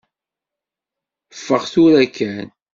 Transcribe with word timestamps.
Ffeɣ 1.37 1.63
tura 1.71 2.03
kan. 2.15 2.47